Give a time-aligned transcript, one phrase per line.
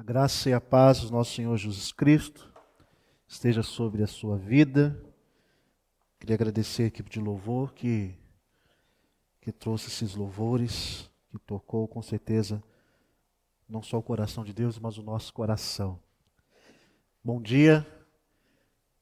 [0.00, 2.50] A graça e a paz do nosso Senhor Jesus Cristo
[3.28, 4.98] esteja sobre a sua vida.
[6.18, 8.16] Queria agradecer a equipe de louvor que,
[9.42, 12.62] que trouxe esses louvores, que tocou com certeza
[13.68, 16.00] não só o coração de Deus, mas o nosso coração.
[17.22, 17.86] Bom dia,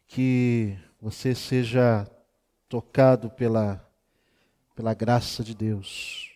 [0.05, 2.11] que você seja
[2.69, 3.89] tocado pela,
[4.75, 6.33] pela graça de Deus.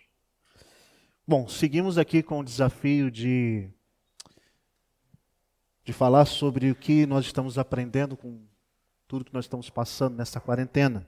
[1.26, 3.68] Bom, seguimos aqui com o desafio de
[5.84, 8.40] de falar sobre o que nós estamos aprendendo com
[9.08, 11.06] tudo que nós estamos passando nessa quarentena.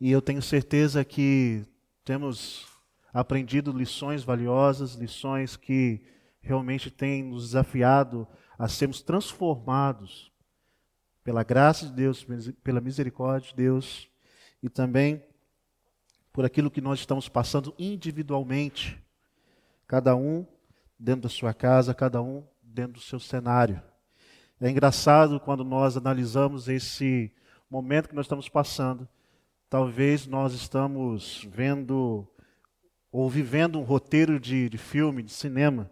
[0.00, 1.64] E eu tenho certeza que
[2.04, 2.66] temos
[3.12, 6.02] aprendido lições valiosas, lições que
[6.40, 8.26] realmente têm nos desafiado
[8.58, 10.32] a sermos transformados
[11.24, 12.26] pela graça de Deus,
[12.62, 14.08] pela misericórdia de Deus
[14.62, 15.22] e também
[16.32, 19.00] por aquilo que nós estamos passando individualmente,
[19.86, 20.46] cada um
[20.98, 23.82] dentro da sua casa, cada um dentro do seu cenário.
[24.60, 27.32] É engraçado quando nós analisamos esse
[27.70, 29.08] momento que nós estamos passando.
[29.68, 32.26] Talvez nós estamos vendo
[33.10, 35.90] ou vivendo um roteiro de, de filme, de cinema.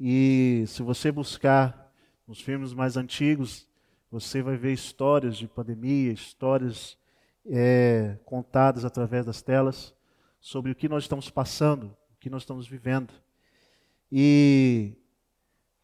[0.00, 1.92] E se você buscar
[2.26, 3.68] nos filmes mais antigos,
[4.10, 6.98] você vai ver histórias de pandemia, histórias
[7.46, 9.94] é, contadas através das telas
[10.40, 13.12] sobre o que nós estamos passando, o que nós estamos vivendo.
[14.10, 14.96] E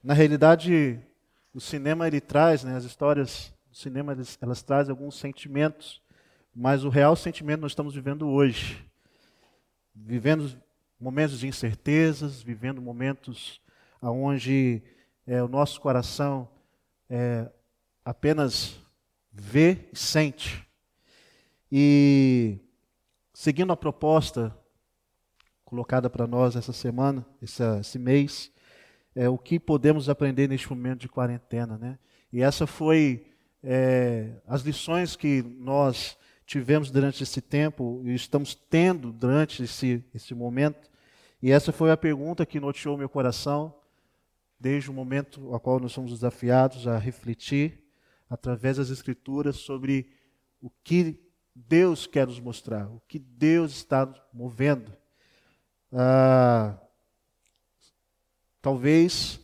[0.02, 0.98] na realidade,
[1.52, 6.02] o cinema ele traz, né, as histórias do cinema elas, elas trazem alguns sentimentos,
[6.54, 8.84] mas o real sentimento nós estamos vivendo hoje.
[9.94, 10.50] Vivendo
[10.98, 13.60] momentos de incertezas, vivendo momentos
[14.02, 14.82] onde
[15.26, 16.48] é, o nosso coração
[17.08, 17.50] é,
[18.04, 18.80] apenas
[19.30, 20.66] vê e sente.
[21.70, 22.58] E
[23.34, 24.56] seguindo a proposta
[25.64, 28.50] colocada para nós essa semana, esse mês,
[29.14, 31.76] é, o que podemos aprender neste momento de quarentena.
[31.78, 31.98] Né?
[32.32, 33.26] E essa foi
[33.62, 36.16] é, as lições que nós
[36.46, 40.90] tivemos durante esse tempo e estamos tendo durante esse, esse momento.
[41.42, 43.74] E essa foi a pergunta que noteou meu coração
[44.58, 47.82] desde o momento ao qual nós somos desafiados a refletir
[48.28, 50.12] através das Escrituras sobre
[50.60, 51.18] o que
[51.54, 54.92] Deus quer nos mostrar, o que Deus está movendo.
[55.92, 56.78] Ah,
[58.62, 59.40] Talvez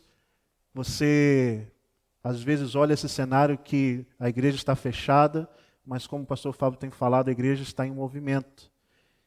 [0.75, 1.67] você,
[2.23, 5.49] às vezes, olhe esse cenário que a igreja está fechada,
[5.87, 8.71] mas como o pastor Fábio tem falado, a igreja está em movimento.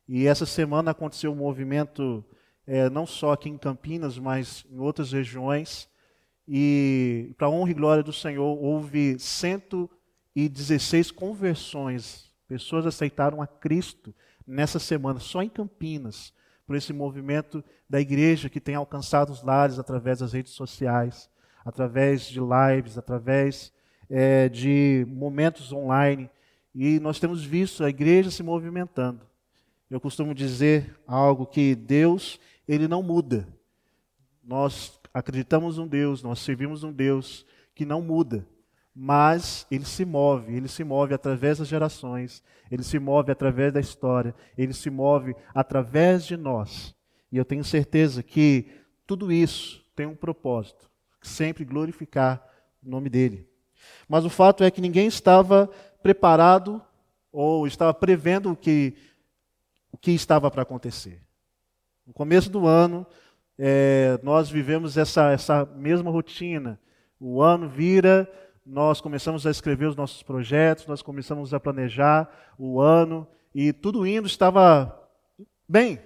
[0.07, 2.23] E essa semana aconteceu um movimento,
[2.67, 5.89] é, não só aqui em Campinas, mas em outras regiões.
[6.47, 12.31] E, para honra e glória do Senhor, houve 116 conversões.
[12.47, 14.13] Pessoas aceitaram a Cristo
[14.45, 16.31] nessa semana, só em Campinas
[16.69, 21.27] por esse movimento da igreja que tem alcançado os lares através das redes sociais,
[21.65, 23.73] através de lives, através
[24.07, 26.29] é, de momentos online.
[26.75, 29.21] E nós temos visto a igreja se movimentando.
[29.89, 33.47] Eu costumo dizer algo que Deus, ele não muda.
[34.43, 38.45] Nós acreditamos um Deus, nós servimos um Deus que não muda
[39.01, 43.79] mas ele se move, ele se move através das gerações, ele se move através da
[43.79, 46.93] história, ele se move através de nós.
[47.31, 48.69] E eu tenho certeza que
[49.07, 52.45] tudo isso tem um propósito, sempre glorificar
[52.85, 53.47] o nome dele.
[54.05, 55.69] Mas o fato é que ninguém estava
[56.03, 56.81] preparado
[57.31, 58.97] ou estava prevendo o que,
[59.93, 61.21] o que estava para acontecer.
[62.05, 63.07] No começo do ano,
[63.57, 66.77] é, nós vivemos essa, essa mesma rotina.
[67.17, 68.29] O ano vira
[68.69, 74.05] nós começamos a escrever os nossos projetos, nós começamos a planejar o ano e tudo
[74.05, 75.09] indo estava
[75.67, 75.99] bem.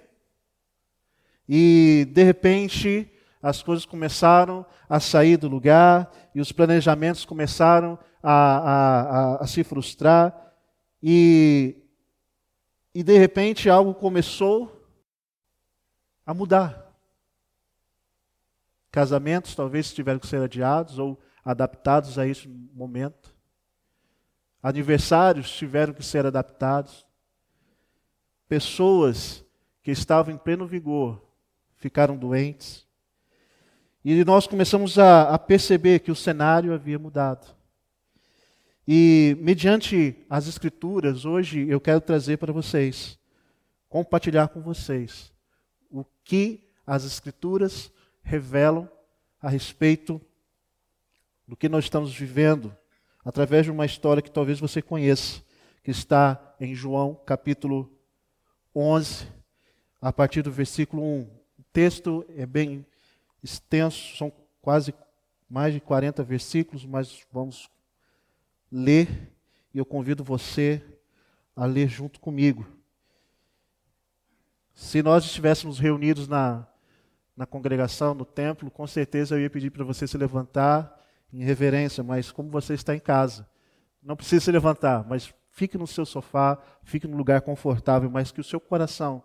[1.46, 8.32] E de repente as coisas começaram a sair do lugar e os planejamentos começaram a,
[8.32, 10.54] a, a, a se frustrar
[11.02, 11.76] e,
[12.94, 14.88] e de repente algo começou
[16.24, 16.82] a mudar.
[18.90, 23.34] Casamentos talvez tiveram que ser adiados ou adaptados a esse momento.
[24.62, 27.06] Aniversários tiveram que ser adaptados.
[28.48, 29.44] Pessoas
[29.82, 31.22] que estavam em pleno vigor
[31.76, 32.86] ficaram doentes.
[34.02, 37.54] E nós começamos a, a perceber que o cenário havia mudado.
[38.86, 43.18] E, mediante as Escrituras, hoje eu quero trazer para vocês,
[43.88, 45.32] compartilhar com vocês,
[45.90, 47.90] o que as Escrituras
[48.22, 48.88] revelam
[49.40, 50.20] a respeito
[51.46, 52.76] do que nós estamos vivendo
[53.24, 55.42] através de uma história que talvez você conheça,
[55.82, 57.90] que está em João capítulo
[58.74, 59.26] 11,
[60.00, 61.22] a partir do versículo 1.
[61.58, 62.84] O texto é bem
[63.42, 64.94] extenso, são quase
[65.48, 67.70] mais de 40 versículos, mas vamos
[68.70, 69.32] ler
[69.72, 70.82] e eu convido você
[71.54, 72.66] a ler junto comigo.
[74.74, 76.66] Se nós estivéssemos reunidos na,
[77.36, 81.03] na congregação, no templo, com certeza eu ia pedir para você se levantar
[81.40, 83.48] em reverência, mas como você está em casa,
[84.02, 88.40] não precisa se levantar, mas fique no seu sofá, fique no lugar confortável, mas que
[88.40, 89.22] o seu coração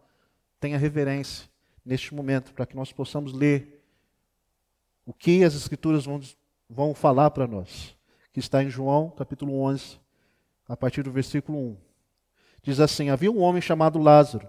[0.60, 1.50] tenha reverência
[1.86, 3.84] neste momento, para que nós possamos ler
[5.06, 6.20] o que as Escrituras vão,
[6.70, 7.96] vão falar para nós,
[8.32, 10.00] que está em João capítulo 11,
[10.68, 11.78] a partir do versículo 1.
[12.62, 14.48] Diz assim: Havia um homem chamado Lázaro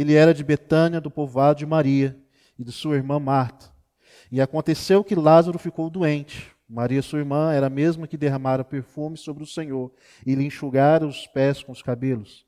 [0.00, 2.16] ele era de Betânia, do povoado de Maria
[2.56, 3.66] e de sua irmã Marta.
[4.30, 6.54] E aconteceu que Lázaro ficou doente.
[6.68, 9.90] Maria, sua irmã, era a mesma que derramara perfume sobre o Senhor
[10.26, 12.44] e lhe enxugara os pés com os cabelos.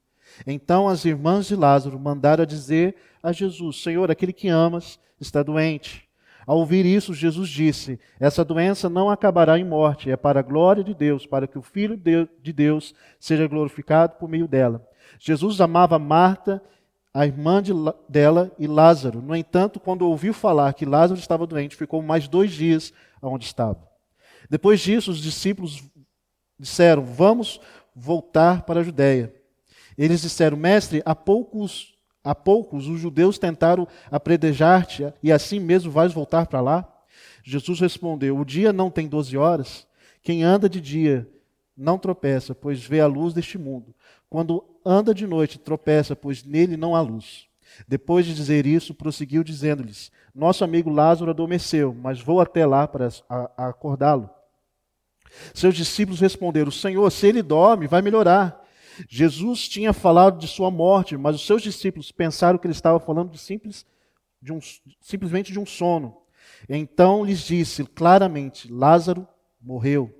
[0.47, 6.09] Então as irmãs de Lázaro mandaram dizer a Jesus: Senhor, aquele que amas está doente.
[6.47, 10.85] Ao ouvir isso, Jesus disse: Essa doença não acabará em morte, é para a glória
[10.85, 14.87] de Deus, para que o Filho de Deus seja glorificado por meio dela.
[15.19, 16.63] Jesus amava Marta
[17.13, 17.73] a irmã de,
[18.09, 19.21] dela e Lázaro.
[19.21, 23.90] No entanto, quando ouviu falar que Lázaro estava doente, ficou mais dois dias onde estava.
[24.51, 25.83] Depois disso, os discípulos
[26.59, 27.61] disseram: Vamos
[27.95, 29.33] voltar para a Judéia.
[29.97, 31.95] Eles disseram: Mestre, há poucos,
[32.25, 36.93] há poucos os judeus tentaram apredejar-te e assim mesmo vais voltar para lá?
[37.45, 39.87] Jesus respondeu: O dia não tem doze horas.
[40.23, 41.27] Quem anda de dia
[41.77, 43.95] não tropeça, pois vê a luz deste mundo.
[44.29, 47.47] Quando anda de noite, tropeça, pois nele não há luz.
[47.87, 53.09] Depois de dizer isso, prosseguiu dizendo-lhes: Nosso amigo Lázaro adormeceu, mas vou até lá para
[53.57, 54.29] acordá-lo.
[55.55, 58.61] Seus discípulos responderam: Senhor, se ele dorme, vai melhorar.
[59.09, 63.31] Jesus tinha falado de sua morte, mas os seus discípulos pensaram que ele estava falando
[63.31, 63.87] de simples,
[64.43, 64.59] de um,
[65.01, 66.17] simplesmente de um sono.
[66.69, 69.27] Então lhes disse claramente: Lázaro
[69.61, 70.15] morreu.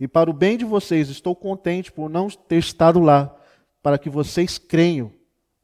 [0.00, 3.36] E para o bem de vocês, estou contente por não ter estado lá,
[3.82, 5.12] para que vocês creiam.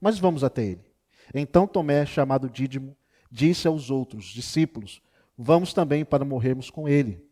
[0.01, 0.85] Mas vamos até ele.
[1.35, 2.97] Então Tomé, chamado Dídimo,
[3.31, 5.01] disse aos outros discípulos:
[5.37, 7.28] Vamos também para morrermos com ele.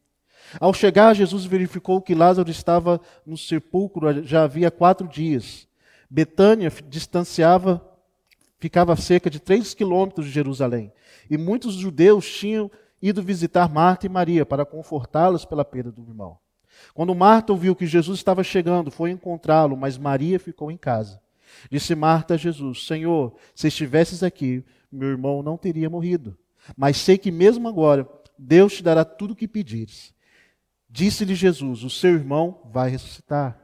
[0.61, 5.67] Ao chegar, Jesus verificou que Lázaro estava no sepulcro já havia quatro dias.
[6.09, 7.85] Betânia distanciava,
[8.59, 10.93] ficava a cerca de três quilômetros de Jerusalém.
[11.29, 12.71] E muitos judeus tinham
[13.03, 16.39] ido visitar Marta e Maria para confortá-las pela perda do irmão.
[16.95, 21.21] Quando Marta ouviu que Jesus estava chegando, foi encontrá-lo, mas Maria ficou em casa.
[21.71, 26.37] Disse Marta a Jesus: Senhor, se estivesses aqui, meu irmão não teria morrido.
[26.77, 28.09] Mas sei que mesmo agora
[28.39, 30.15] Deus te dará tudo o que pedires.
[30.88, 33.61] Disse-lhe Jesus: O seu irmão vai ressuscitar.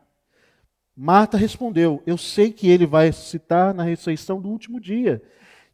[0.94, 5.22] Marta respondeu: Eu sei que ele vai ressuscitar na ressurreição do último dia.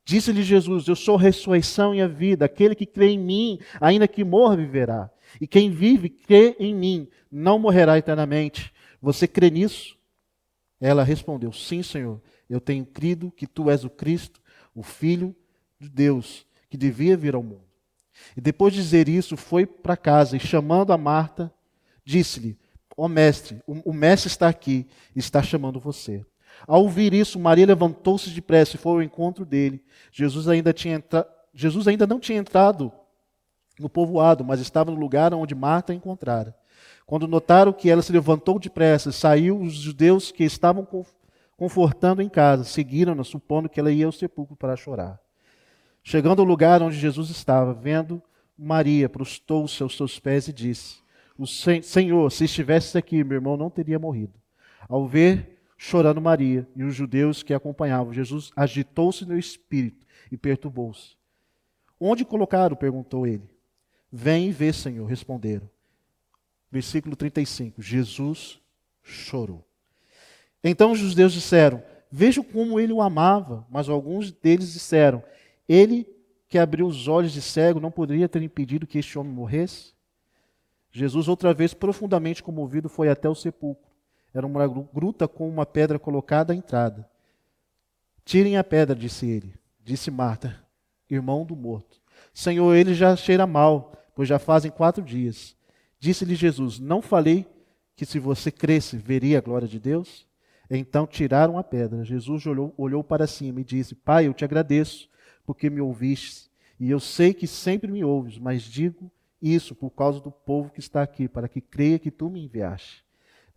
[0.04, 2.44] Disse-lhe Jesus: Eu sou a ressurreição e a vida.
[2.44, 5.10] Aquele que crê em mim, ainda que morra, viverá.
[5.40, 8.72] E quem vive, crê em mim, não morrerá eternamente.
[9.02, 9.98] Você crê nisso?
[10.80, 12.22] Ela respondeu: Sim, Senhor.
[12.48, 14.40] Eu tenho crido que tu és o Cristo,
[14.74, 15.36] o Filho
[15.78, 17.67] de Deus, que devia vir ao mundo.
[18.36, 21.52] E depois de dizer isso, foi para casa e chamando a Marta,
[22.04, 22.58] disse-lhe:
[22.96, 26.24] Ó oh, mestre, o, mestre está aqui e está chamando você.
[26.66, 29.82] Ao ouvir isso, Maria levantou-se depressa e foi ao encontro dele.
[30.10, 31.28] Jesus ainda, tinha entra...
[31.54, 32.92] Jesus ainda não tinha entrado
[33.78, 36.56] no povoado, mas estava no lugar onde Marta a encontrara.
[37.06, 40.86] Quando notaram que ela se levantou depressa, saiu os judeus que estavam
[41.56, 45.20] confortando em casa, seguiram-na, supondo que ela ia ao sepulcro para chorar.
[46.08, 48.22] Chegando ao lugar onde Jesus estava, vendo
[48.56, 51.00] Maria, prostou-se aos seus pés e disse:
[51.36, 54.32] o Senhor, se estivesse aqui, meu irmão não teria morrido.
[54.88, 60.38] Ao ver chorando Maria e os judeus que a acompanhavam, Jesus agitou-se no espírito e
[60.38, 61.14] perturbou-se.
[62.00, 62.74] Onde colocaram?
[62.74, 63.46] perguntou ele.
[64.10, 65.68] Vem e vê, Senhor, responderam.
[66.72, 67.82] Versículo 35.
[67.82, 68.58] Jesus
[69.02, 69.62] chorou.
[70.64, 73.66] Então os judeus disseram: Veja como ele o amava.
[73.68, 75.22] Mas alguns deles disseram:
[75.68, 76.06] Ele
[76.48, 79.92] que abriu os olhos de cego não poderia ter impedido que este homem morresse?
[80.90, 83.86] Jesus, outra vez profundamente comovido, foi até o sepulcro.
[84.32, 87.08] Era uma gruta com uma pedra colocada à entrada.
[88.24, 89.54] Tirem a pedra, disse ele.
[89.84, 90.58] Disse Marta,
[91.08, 92.00] irmão do morto.
[92.32, 95.56] Senhor, ele já cheira mal, pois já fazem quatro dias.
[95.98, 97.46] Disse-lhe Jesus: Não falei
[97.96, 100.26] que se você cresce, veria a glória de Deus?
[100.70, 102.04] Então tiraram a pedra.
[102.04, 105.08] Jesus olhou, olhou para cima e disse: Pai, eu te agradeço,
[105.48, 106.50] porque me ouvistes.
[106.78, 110.78] E eu sei que sempre me ouves, mas digo isso por causa do povo que
[110.78, 113.02] está aqui, para que creia que tu me enviaste.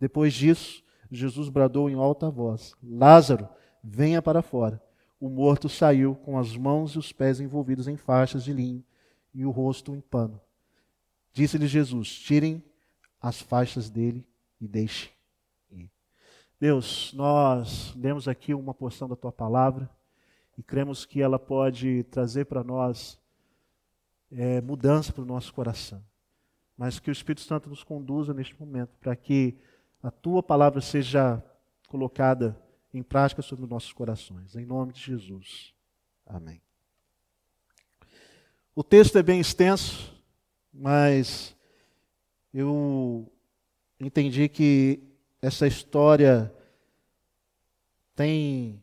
[0.00, 3.46] Depois disso, Jesus bradou em alta voz: Lázaro,
[3.84, 4.82] venha para fora.
[5.20, 8.82] O morto saiu com as mãos e os pés envolvidos em faixas de linho
[9.34, 10.40] e o rosto em pano.
[11.34, 12.64] Disse-lhe Jesus: Tirem
[13.20, 14.26] as faixas dele
[14.58, 15.10] e deixem.
[16.58, 19.90] Deus, nós lemos aqui uma porção da tua palavra
[20.56, 23.18] e cremos que ela pode trazer para nós
[24.30, 26.02] é, mudança para o nosso coração.
[26.76, 29.56] Mas que o Espírito Santo nos conduza neste momento para que
[30.02, 31.42] a tua palavra seja
[31.88, 32.60] colocada
[32.92, 34.56] em prática sobre nossos corações.
[34.56, 35.74] Em nome de Jesus.
[36.26, 36.60] Amém.
[38.74, 40.18] O texto é bem extenso,
[40.72, 41.54] mas
[42.54, 43.30] eu
[44.00, 45.02] entendi que
[45.42, 46.52] essa história
[48.14, 48.82] tem,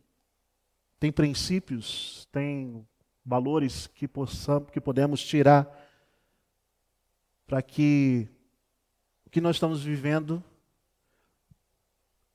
[1.00, 2.86] tem princípios, tem
[3.24, 5.66] valores que, possamos, que podemos tirar
[7.46, 8.28] para que
[9.24, 10.44] o que nós estamos vivendo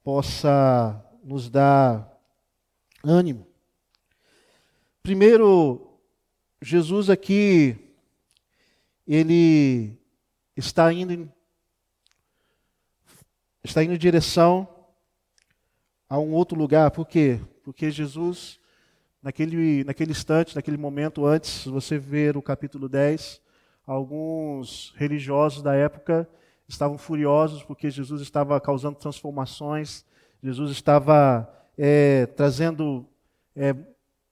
[0.04, 2.12] possa nos dar
[3.04, 3.48] ânimo.
[5.04, 6.00] Primeiro,
[6.60, 7.78] Jesus aqui,
[9.08, 9.96] ele
[10.58, 11.32] está indo em,
[13.64, 14.68] está indo em direção
[16.10, 16.90] a um outro lugar.
[16.90, 17.40] Por quê?
[17.66, 18.60] Porque Jesus,
[19.24, 23.42] naquele, naquele instante, naquele momento antes, você ver o capítulo 10,
[23.88, 26.30] alguns religiosos da época
[26.68, 30.06] estavam furiosos porque Jesus estava causando transformações,
[30.44, 33.04] Jesus estava é, trazendo
[33.56, 33.76] é,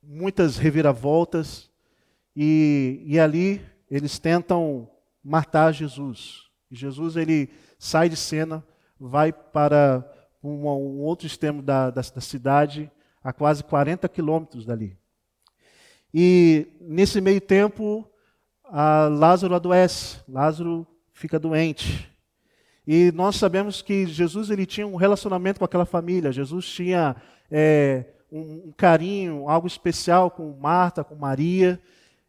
[0.02, 1.72] muitas reviravoltas,
[2.36, 4.88] e, e ali eles tentam
[5.24, 6.52] matar Jesus.
[6.70, 7.50] E Jesus ele
[7.80, 8.64] sai de cena,
[9.00, 10.08] vai para
[10.44, 12.92] um, um outro extremo da, da, da cidade,
[13.24, 14.98] a quase 40 quilômetros dali.
[16.14, 18.08] E nesse meio tempo,
[19.12, 22.10] Lázaro adoece, Lázaro fica doente.
[22.86, 27.16] E nós sabemos que Jesus ele tinha um relacionamento com aquela família, Jesus tinha
[27.50, 31.80] é, um, um, carinho, algo especial com Marta, com Maria.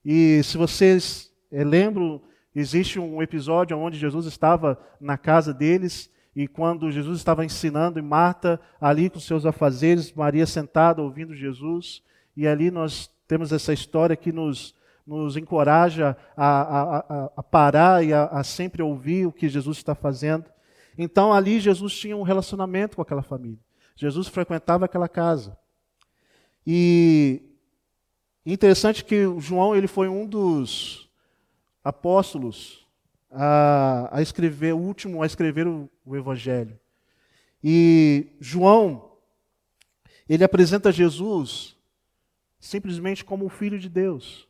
[0.04, 2.22] E se vocês é, lembram,
[2.54, 8.03] existe um episódio onde Jesus estava na casa deles e quando Jesus estava ensinando, e
[8.03, 12.03] Marta ali com seus afazeres, Maria sentada ouvindo Jesus,
[12.37, 14.75] e ali nós temos essa história que nos,
[15.07, 19.95] nos encoraja a, a, a, parar e a, a sempre ouvir o que Jesus está
[19.95, 20.47] fazendo.
[20.99, 23.59] Então ali Jesus tinha um relacionamento com aquela família.
[23.95, 25.57] Jesus frequentava aquela casa.
[26.67, 27.43] E
[28.45, 31.09] interessante que João ele foi um dos
[31.85, 32.84] apóstolos
[33.35, 36.79] a, a escrever, o último a escrever o, o Evangelho.
[37.62, 39.12] E João,
[40.29, 41.76] ele apresenta Jesus
[42.59, 44.49] simplesmente como o Filho de Deus.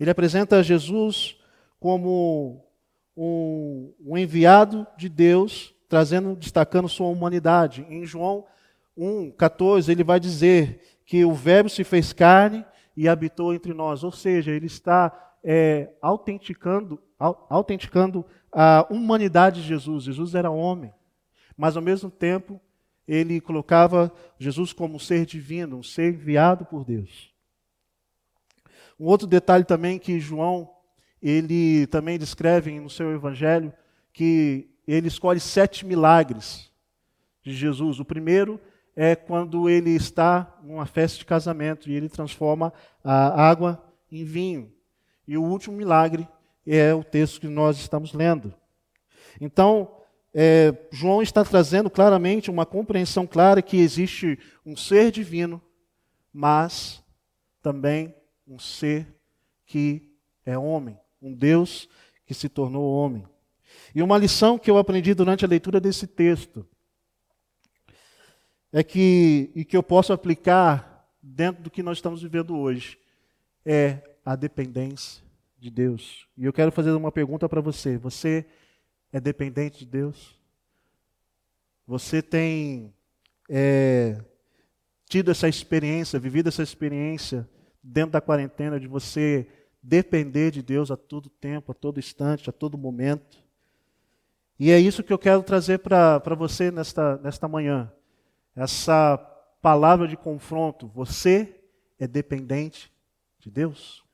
[0.00, 1.36] Ele apresenta Jesus
[1.78, 2.64] como
[3.16, 7.84] um, um, enviado de Deus, trazendo, destacando sua humanidade.
[7.90, 8.46] Em João
[8.96, 12.64] 1,14, ele vai dizer que o Verbo se fez carne
[12.96, 14.02] e habitou entre nós.
[14.02, 20.04] Ou seja, ele está é, autenticando, autenticando a humanidade de Jesus.
[20.04, 20.92] Jesus era homem,
[21.56, 22.60] mas ao mesmo tempo
[23.06, 27.32] ele colocava Jesus como um ser divino, um ser enviado por Deus.
[29.00, 30.70] Um outro detalhe também que João
[31.20, 33.72] ele também descreve no seu evangelho
[34.12, 36.70] que ele escolhe sete milagres
[37.42, 37.98] de Jesus.
[37.98, 38.60] O primeiro
[38.94, 42.72] é quando ele está numa festa de casamento e ele transforma
[43.02, 44.72] a água em vinho.
[45.26, 46.26] E o último milagre
[46.66, 48.54] é o texto que nós estamos lendo.
[49.40, 49.90] Então,
[50.34, 55.60] é, João está trazendo claramente uma compreensão clara que existe um ser divino,
[56.32, 57.02] mas
[57.62, 58.14] também
[58.46, 59.06] um ser
[59.66, 60.10] que
[60.44, 61.88] é homem, um Deus
[62.26, 63.26] que se tornou homem.
[63.94, 66.66] E uma lição que eu aprendi durante a leitura desse texto
[68.72, 72.98] é que, e que eu posso aplicar dentro do que nós estamos vivendo hoje,
[73.64, 75.27] é a dependência
[75.58, 76.26] de Deus.
[76.36, 78.46] E eu quero fazer uma pergunta para você: você
[79.12, 80.38] é dependente de Deus?
[81.86, 82.94] Você tem
[83.48, 84.22] é,
[85.08, 87.48] tido essa experiência, vivido essa experiência
[87.82, 89.46] dentro da quarentena de você
[89.82, 93.38] depender de Deus a todo tempo, a todo instante, a todo momento?
[94.58, 97.90] E é isso que eu quero trazer para você nesta, nesta manhã
[98.54, 99.16] essa
[99.62, 100.88] palavra de confronto.
[100.88, 101.54] Você
[101.98, 102.92] é dependente
[103.38, 104.04] de Deus?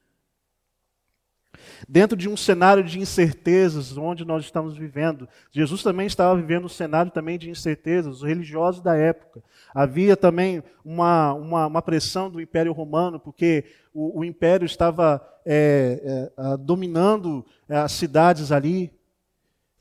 [1.89, 6.69] Dentro de um cenário de incertezas onde nós estamos vivendo, Jesus também estava vivendo um
[6.69, 9.43] cenário também de incertezas, os religiosos da época.
[9.75, 16.31] Havia também uma, uma, uma pressão do Império Romano, porque o, o Império estava é,
[16.37, 18.93] é, dominando é, as cidades ali,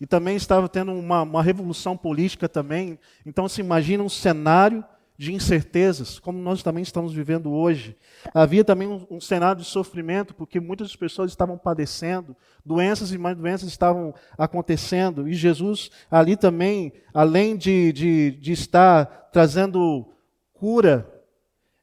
[0.01, 2.99] e também estava tendo uma, uma revolução política também.
[3.25, 4.83] Então se imagina um cenário
[5.17, 7.95] de incertezas, como nós também estamos vivendo hoje.
[8.33, 13.37] Havia também um, um, cenário de sofrimento, porque muitas pessoas estavam padecendo, doenças e mais
[13.37, 20.07] doenças estavam acontecendo, e Jesus ali também, além de, de, de estar trazendo
[20.53, 21.09] cura,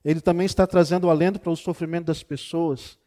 [0.04, 2.98] ele também está trazendo alento para o sofrimento das pessoas.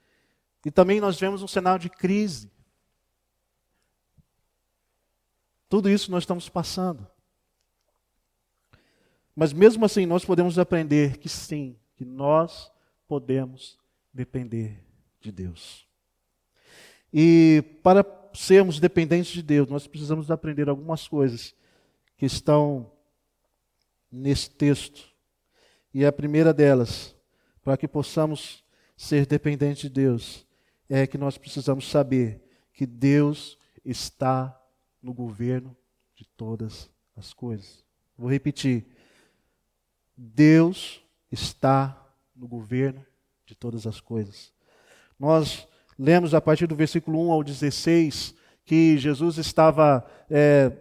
[0.65, 2.51] E também nós vemos um cenário de crise.
[5.67, 7.07] Tudo isso nós estamos passando.
[9.35, 12.71] Mas mesmo assim, nós podemos aprender que sim, que nós
[13.07, 13.77] podemos
[14.13, 14.83] depender
[15.19, 15.87] de Deus.
[17.11, 21.55] E para sermos dependentes de Deus, nós precisamos aprender algumas coisas
[22.17, 22.91] que estão
[24.11, 25.07] nesse texto.
[25.93, 27.15] E a primeira delas,
[27.63, 28.63] para que possamos
[28.95, 30.47] ser dependentes de Deus,
[30.89, 32.41] é que nós precisamos saber
[32.73, 34.59] que Deus está
[35.01, 35.75] no governo
[36.15, 37.83] de todas as coisas.
[38.17, 38.85] Vou repetir.
[40.15, 41.01] Deus
[41.31, 41.97] está
[42.35, 43.05] no governo
[43.45, 44.53] de todas as coisas.
[45.19, 45.67] Nós
[45.97, 50.71] lemos a partir do versículo 1 ao 16 que Jesus estava é,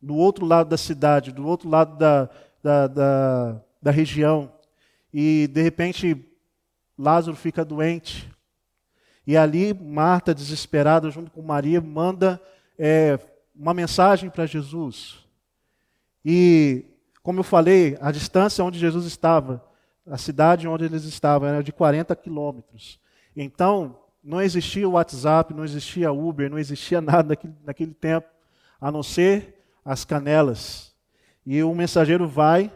[0.00, 2.28] do outro lado da cidade, do outro lado da,
[2.62, 4.52] da, da, da região,
[5.12, 6.24] e de repente
[6.96, 8.30] Lázaro fica doente.
[9.26, 12.40] E ali Marta, desesperada, junto com Maria, manda
[12.78, 13.18] é,
[13.54, 15.18] uma mensagem para Jesus.
[16.24, 16.84] E
[17.28, 19.62] como eu falei, a distância onde Jesus estava,
[20.06, 22.98] a cidade onde eles estavam, era de 40 quilômetros.
[23.36, 28.26] Então, não existia WhatsApp, não existia Uber, não existia nada naquele, naquele tempo,
[28.80, 30.94] a não ser as canelas.
[31.44, 32.72] E o mensageiro vai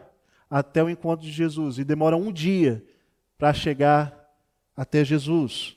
[0.47, 2.85] até o encontro de Jesus e demora um dia
[3.39, 4.15] para chegar
[4.77, 5.75] até Jesus.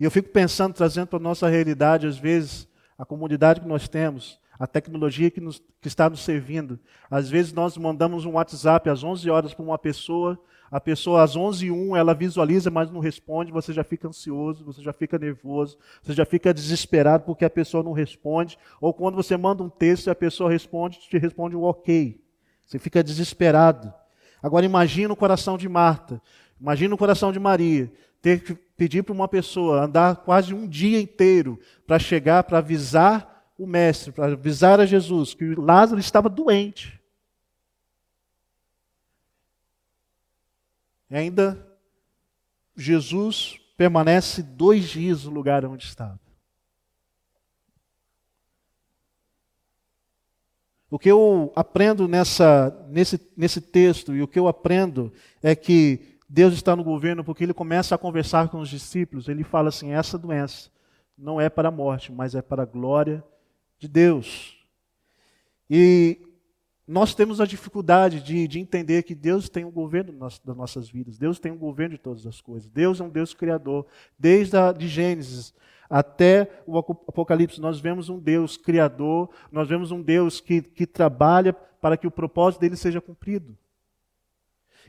[0.00, 3.88] E eu fico pensando, trazendo para a nossa realidade, às vezes, a comunidade que nós
[3.88, 6.80] temos, a tecnologia que, nos, que, está nos servindo.
[7.10, 10.40] Às vezes nós mandamos um WhatsApp às 11 horas para uma pessoa,
[10.70, 14.64] a pessoa às 11 e 1 ela visualiza, mas não responde, você já fica ansioso,
[14.64, 18.58] você já fica nervoso, você já fica desesperado porque a pessoa não responde.
[18.80, 22.18] Ou quando você manda um texto e a pessoa responde, te responde um ok.
[22.66, 23.92] Você fica desesperado.
[24.42, 26.22] Agora imagina o coração de Marta,
[26.58, 30.98] imagina o coração de Maria, ter que pedir para uma pessoa andar quase um dia
[30.98, 37.00] inteiro para chegar, para avisar o mestre, para avisar a Jesus que Lázaro estava doente.
[41.08, 41.64] E ainda
[42.76, 46.18] Jesus permanece dois dias no lugar onde estava.
[50.90, 55.12] O que eu aprendo nessa, nesse, nesse texto e o que eu aprendo
[55.42, 59.28] é que Deus está no governo porque ele começa a conversar com os discípulos.
[59.28, 60.70] Ele fala assim: essa doença
[61.16, 63.24] não é para a morte, mas é para a glória
[63.78, 64.56] de Deus.
[65.68, 66.20] E
[66.86, 71.16] nós temos a dificuldade de, de entender que Deus tem um governo das nossas vidas,
[71.16, 72.68] Deus tem um governo de todas as coisas.
[72.68, 73.86] Deus é um Deus criador.
[74.18, 75.54] Desde a, de Gênesis
[75.88, 81.52] até o Apocalipse, nós vemos um Deus criador, nós vemos um Deus que, que trabalha
[81.52, 83.56] para que o propósito dele seja cumprido.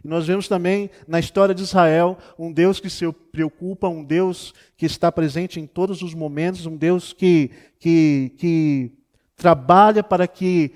[0.03, 4.53] E nós vemos também na história de Israel um Deus que se preocupa, um Deus
[4.77, 8.91] que está presente em todos os momentos, um Deus que, que, que
[9.35, 10.73] trabalha para que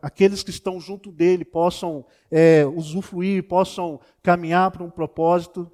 [0.00, 5.70] aqueles que estão junto dele possam é, usufruir, possam caminhar para um propósito.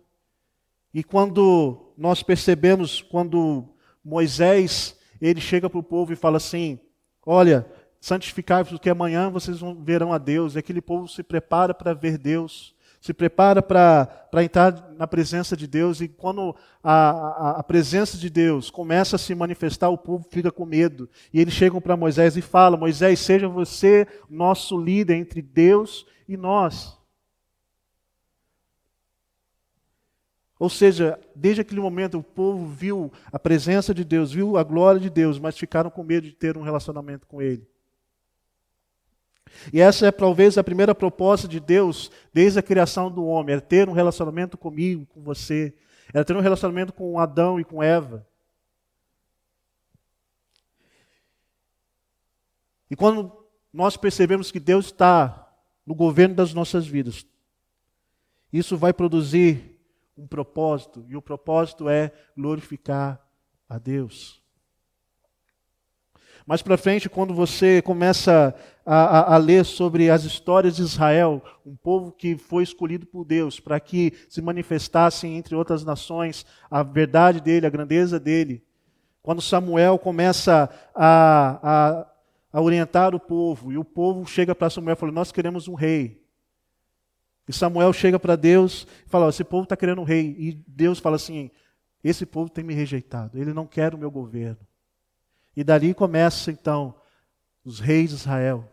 [0.94, 3.68] E quando nós percebemos, quando
[4.05, 6.78] Moisés ele chega para o povo e fala assim:
[7.24, 7.66] Olha,
[8.00, 10.55] santificai-vos, porque amanhã vocês verão a Deus.
[10.55, 15.67] E aquele povo se prepara para ver Deus se prepara para entrar na presença de
[15.67, 20.25] Deus, e quando a, a, a, presença de Deus começa a se manifestar, o povo
[20.31, 21.11] fica com medo.
[21.35, 26.37] E eles chegam para Moisés e falam: Moisés, seja você nosso líder entre Deus e
[26.37, 26.97] nós.
[30.57, 35.01] Ou seja, desde aquele momento o povo viu a presença de Deus, viu a glória
[35.01, 37.67] de Deus, mas ficaram com medo de ter um relacionamento com Ele.
[39.73, 43.61] E essa é talvez a primeira proposta de Deus desde a criação do homem, é
[43.61, 45.75] ter um relacionamento comigo, com você,
[46.12, 48.27] é ter um relacionamento com Adão e com Eva.
[52.91, 53.33] E quando
[53.73, 55.51] nós percebemos que Deus está
[55.87, 57.27] no governo das nossas vidas,
[58.53, 59.81] isso vai produzir
[60.17, 63.19] um propósito, e o propósito é glorificar
[63.67, 64.41] a Deus.
[66.46, 71.42] Mais para frente, quando você começa a, a, a, ler sobre as histórias de Israel,
[71.64, 76.83] um povo que foi escolhido por Deus para que se manifestassem entre outras nações a
[76.83, 78.62] verdade dele, a grandeza dele.
[79.22, 82.07] Quando Samuel começa a,
[82.52, 85.74] a orientar o povo, e o povo chega para Samuel e fala: Nós queremos um
[85.74, 86.20] rei.
[87.48, 90.35] E Samuel chega para Deus e fala: Esse povo está querendo um rei.
[90.37, 91.52] E Deus fala assim:
[92.02, 94.59] Esse povo tem me rejeitado, ele não quer o meu governo.
[95.57, 96.95] E dali começa então
[97.65, 98.69] os reis de Israel.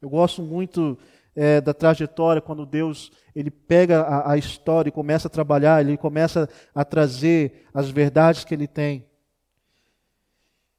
[0.00, 0.98] Eu gosto muito
[1.34, 5.96] é, da trajetória quando Deus ele pega a, a história e começa a trabalhar, ele
[5.96, 9.06] começa a trazer as verdades que ele tem.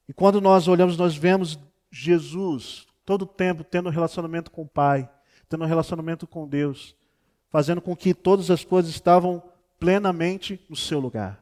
[0.08, 1.58] E quando nós olhamos, nós vemos
[1.90, 5.10] Jesus todo o tempo tendo um relacionamento com o Pai,
[5.48, 6.96] tendo um relacionamento com Deus,
[7.50, 9.42] fazendo com que todas as coisas estavam
[9.80, 11.40] plenamente no seu lugar.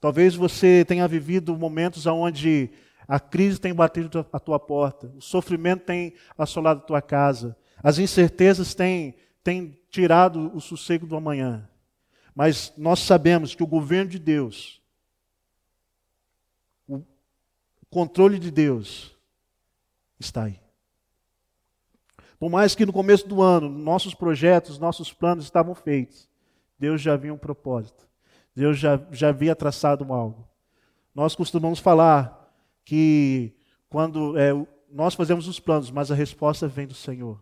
[0.00, 2.70] Talvez você tenha vivido momentos onde
[3.06, 7.98] a crise tem batido a tua porta, o sofrimento tem assolado a tua casa, as
[7.98, 11.68] incertezas têm, têm tirado o sossego do amanhã.
[12.34, 14.80] Mas nós sabemos que o governo de Deus,
[16.86, 17.02] o
[17.90, 19.16] controle de Deus,
[20.20, 20.60] está aí.
[22.38, 26.28] Por mais que no começo do ano nossos projetos, nossos planos estavam feitos,
[26.78, 28.07] Deus já havia um propósito.
[28.58, 30.46] Deus já, já havia traçado algo.
[31.14, 32.52] Nós costumamos falar
[32.84, 33.54] que
[33.88, 34.50] quando é,
[34.90, 37.40] nós fazemos os planos, mas a resposta vem do Senhor.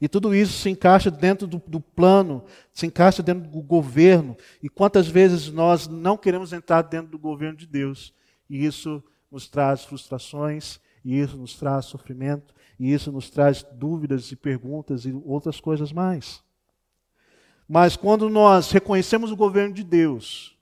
[0.00, 4.36] E tudo isso se encaixa dentro do, do, plano, se encaixa dentro do governo.
[4.62, 8.14] E quantas vezes nós não queremos entrar dentro do governo de Deus?
[8.50, 14.30] E isso nos traz frustrações, e isso nos traz sofrimento, e isso nos traz dúvidas
[14.30, 16.46] e perguntas e outras coisas mais.
[17.68, 20.56] Mas quando nós reconhecemos o governo de Deus,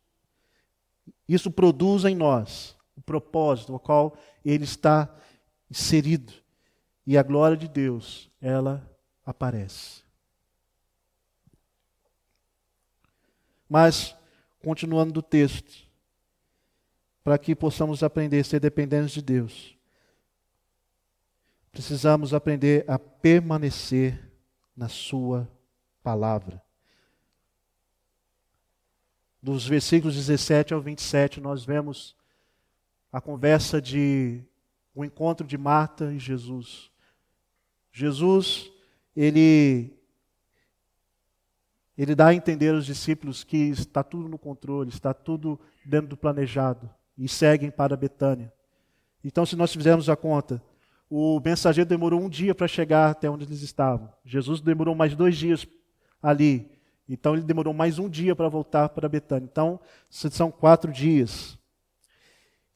[1.29, 5.15] isso produz em nós o propósito no qual ele está
[5.71, 6.33] inserido.
[7.07, 8.85] E a glória de Deus, ela
[9.25, 10.03] aparece.
[13.69, 14.17] Mas,
[14.61, 15.87] continuando do texto,
[17.23, 19.77] para que possamos aprender a ser dependentes de Deus,
[21.71, 24.33] precisamos aprender a permanecer
[24.77, 25.49] na Sua
[26.03, 26.66] palavra.
[29.47, 32.17] Dos versículos 17 ao 27, nós vemos
[33.13, 34.43] a conversa de
[34.93, 36.91] o encontro de Marta e Jesus.
[37.93, 38.69] Jesus
[39.15, 39.97] ele
[41.97, 46.17] ele dá a entender aos discípulos que está tudo no controle, está tudo dentro do
[46.17, 48.53] planejado e seguem para Betânia.
[49.23, 50.61] Então, se nós fizermos a conta,
[51.09, 54.13] o mensageiro demorou um dia para chegar até onde eles estavam.
[54.25, 55.65] Jesus demorou mais dois dias
[56.21, 56.76] ali.
[57.09, 59.49] Então, ele demorou mais um dia para voltar para Betânia.
[59.51, 61.59] Então, são quatro dias.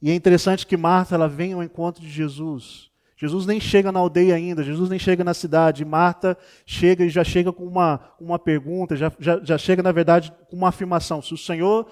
[0.01, 2.91] E é interessante que Marta ela vem ao encontro de Jesus
[3.21, 5.85] Jesus nem chega na aldeia ainda, Jesus nem chega na cidade.
[5.85, 10.33] Marta chega e já chega com uma, uma pergunta, já, já, já chega, na verdade,
[10.49, 11.87] com uma afirmação: se o Senhor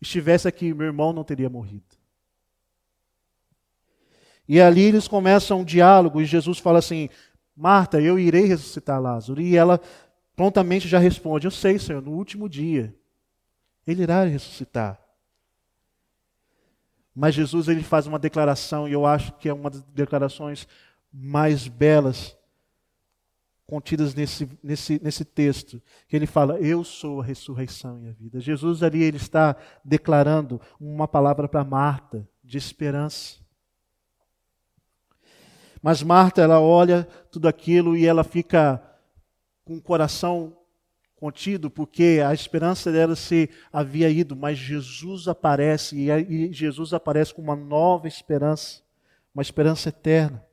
[0.00, 1.82] estivesse aqui, meu irmão não teria morrido.
[4.48, 7.08] E ali eles começam um diálogo e Jesus fala assim:
[7.56, 9.40] Marta, eu irei ressuscitar Lázaro.
[9.40, 9.80] E ela
[10.42, 12.92] prontamente já responde: Eu sei, Senhor, no último dia
[13.86, 15.00] ele irá ressuscitar.
[17.14, 20.66] Mas Jesus ele faz uma declaração, e eu acho que é uma das declarações
[21.12, 22.36] mais belas
[23.64, 28.40] contidas nesse, nesse, nesse texto, que ele fala: Eu sou a ressurreição e a vida.
[28.40, 33.36] Jesus ali ele está declarando uma palavra para Marta de esperança.
[35.80, 38.82] Mas Marta, ela olha tudo aquilo e ela fica
[39.64, 40.56] com o coração
[41.16, 47.40] contido, porque a esperança dela se havia ido, mas Jesus aparece e Jesus aparece com
[47.40, 48.82] uma nova esperança,
[49.32, 50.44] uma esperança eterna.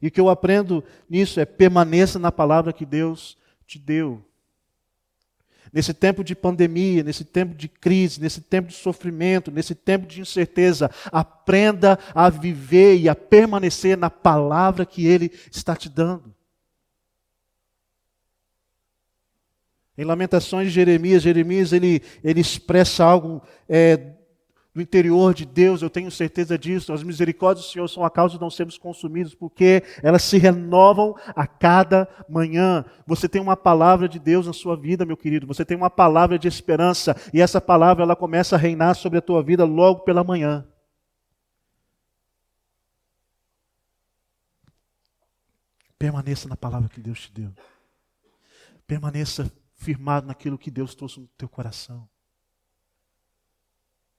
[0.00, 4.24] E o que eu aprendo nisso é permaneça na palavra que Deus te deu.
[5.72, 10.20] Nesse tempo de pandemia, nesse tempo de crise, nesse tempo de sofrimento, nesse tempo de
[10.20, 16.32] incerteza, aprenda a viver e a permanecer na palavra que Ele está te dando.
[19.96, 24.14] Em Lamentações de Jeremias, Jeremias ele, ele expressa algo é,
[24.74, 26.92] do interior de Deus, eu tenho certeza disso.
[26.92, 31.14] As misericórdias do Senhor são a causa de não sermos consumidos, porque elas se renovam
[31.28, 32.84] a cada manhã.
[33.06, 35.46] Você tem uma palavra de Deus na sua vida, meu querido.
[35.46, 39.22] Você tem uma palavra de esperança, e essa palavra ela começa a reinar sobre a
[39.22, 40.66] tua vida logo pela manhã.
[45.96, 47.52] Permaneça na palavra que Deus te deu.
[48.88, 49.50] Permaneça
[49.84, 52.08] firmado naquilo que Deus trouxe no teu coração.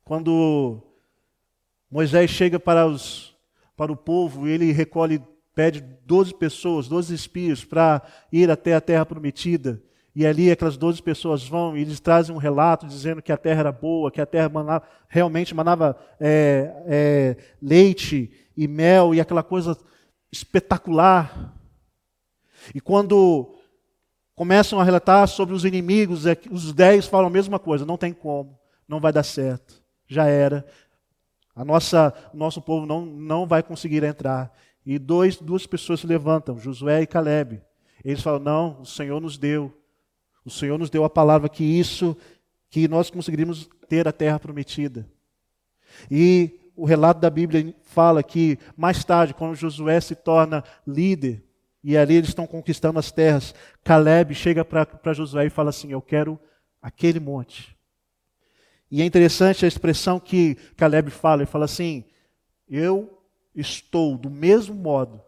[0.03, 0.83] Quando
[1.89, 3.35] Moisés chega para, os,
[3.75, 5.19] para o povo, ele recolhe,
[5.55, 9.81] pede 12 pessoas, 12 espias, para ir até a terra prometida.
[10.15, 13.61] E ali aquelas 12 pessoas vão e eles trazem um relato dizendo que a terra
[13.61, 19.43] era boa, que a terra manava, realmente manava é, é, leite e mel e aquela
[19.43, 19.77] coisa
[20.31, 21.53] espetacular.
[22.73, 23.55] E quando
[24.35, 28.13] começam a relatar sobre os inimigos, é os dez falam a mesma coisa: não tem
[28.13, 30.65] como, não vai dar certo, já era.
[31.55, 34.53] A nossa, o nosso povo não, não vai conseguir entrar.
[34.85, 37.61] E dois, duas pessoas se levantam, Josué e Caleb.
[38.03, 39.73] Eles falam: não, o Senhor nos deu.
[40.43, 42.15] O Senhor nos deu a palavra que isso,
[42.69, 45.07] que nós conseguiríamos ter a terra prometida.
[46.11, 51.44] E o relato da Bíblia fala que mais tarde, quando Josué se torna líder,
[51.87, 53.53] e ali eles estão conquistando as terras.
[53.83, 56.39] Caleb chega para Josué e fala assim: Eu quero
[56.81, 57.77] aquele monte.
[58.89, 62.03] E é interessante a expressão que Caleb fala: ele fala assim,
[62.67, 63.21] eu
[63.53, 65.21] estou do mesmo modo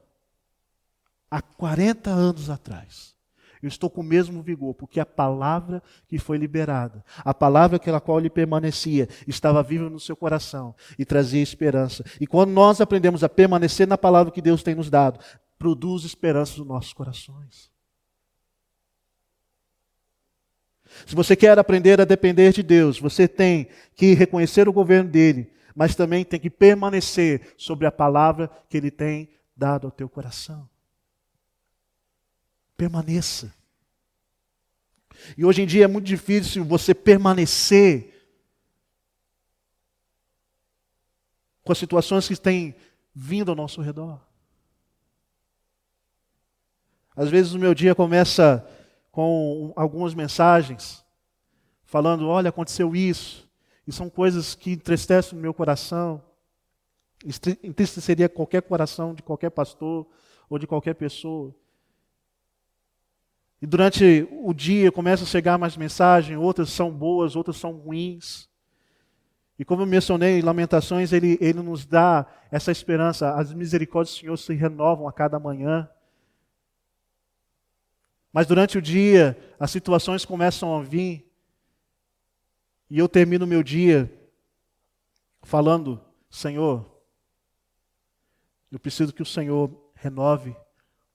[1.29, 3.15] há 40 anos atrás.
[3.61, 7.99] Eu estou com o mesmo vigor, porque a palavra que foi liberada, a palavra pela
[7.99, 12.03] qual ele permanecia, estava viva no seu coração e trazia esperança.
[12.21, 15.19] E quando nós aprendemos a permanecer na palavra que Deus tem nos dado,
[15.57, 17.71] produz esperança nos nossos corações.
[21.05, 25.51] Se você quer aprender a depender de Deus, você tem que reconhecer o governo dele,
[25.75, 30.67] mas também tem que permanecer sobre a palavra que ele tem dado ao teu coração.
[32.75, 33.53] Permaneça.
[35.37, 38.13] E hoje em dia é muito difícil você permanecer
[41.63, 42.75] com as situações que têm
[43.13, 44.21] vindo ao nosso redor.
[47.17, 48.63] Às vezes o meu dia começa
[49.11, 51.03] com algumas mensagens
[51.83, 53.49] falando: olha, aconteceu isso.
[53.87, 56.21] E são coisas que entristecem o meu coração.
[57.63, 60.05] Entristeceria qualquer coração de qualquer pastor
[60.47, 61.55] ou de qualquer pessoa.
[63.59, 68.47] E durante o dia começa a chegar mais mensagens, outras são boas, outras são ruins.
[69.57, 73.33] E como eu mencionei, Lamentações, ele, ele nos dá essa esperança.
[73.33, 75.89] As misericórdias do Senhor se renovam a cada manhã.
[78.31, 81.25] Mas durante o dia, as situações começam a vir.
[82.89, 84.11] E eu termino o meu dia
[85.43, 86.85] falando: Senhor,
[88.71, 90.55] eu preciso que o Senhor renove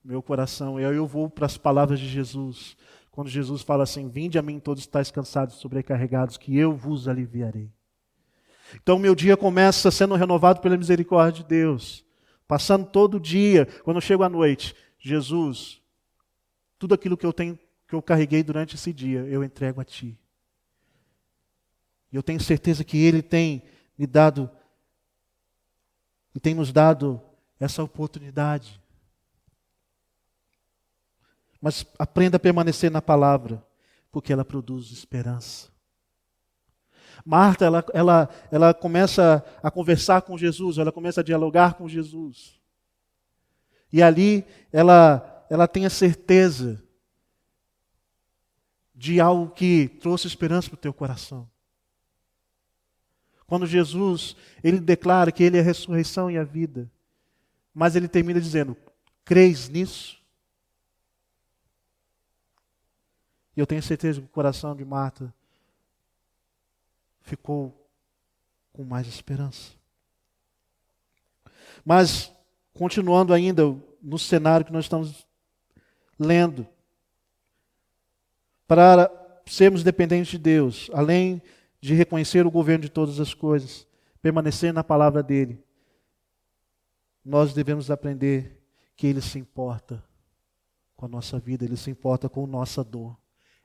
[0.03, 0.79] meu coração.
[0.79, 2.75] E aí eu vou para as palavras de Jesus.
[3.11, 7.71] Quando Jesus fala assim: Vinde a mim todos estáis cansados sobrecarregados, que eu vos aliviarei.
[8.81, 12.03] Então meu dia começa sendo renovado pela misericórdia de Deus.
[12.47, 15.81] Passando todo dia, quando eu chego à noite, Jesus,
[16.83, 20.19] tudo aquilo que eu tenho, que eu carreguei durante esse dia, eu entrego a Ti.
[22.11, 23.63] E eu tenho certeza que Ele tem
[23.97, 24.51] me dado
[26.35, 27.21] e tem nos dado
[27.57, 28.81] essa oportunidade.
[31.61, 33.65] Mas aprenda a permanecer na palavra,
[34.11, 35.71] porque ela produz esperança.
[37.25, 42.59] Marta, ela, ela, ela começa a conversar com Jesus, ela começa a dialogar com Jesus.
[43.89, 46.83] E ali ela ela tem a certeza
[48.93, 51.49] de algo que trouxe esperança para o teu coração.
[53.45, 56.89] Quando Jesus, ele declara que ele é a ressurreição e a vida,
[57.73, 58.77] mas ele termina dizendo:
[59.25, 60.21] "Creis nisso?"
[63.55, 65.33] E eu tenho certeza que o coração de Marta
[67.21, 67.87] ficou
[68.71, 69.73] com mais esperança.
[71.85, 72.31] Mas,
[72.73, 73.63] continuando ainda
[74.01, 75.25] no cenário que nós estamos
[76.19, 76.67] lendo.
[78.67, 79.11] Para
[79.45, 81.41] sermos dependentes de Deus, além
[81.81, 83.87] de reconhecer o governo de todas as coisas,
[84.21, 85.63] permanecer na palavra dele,
[87.23, 88.61] nós devemos aprender
[88.95, 90.03] que ele se importa
[90.95, 93.17] com a nossa vida, ele se importa com a nossa dor,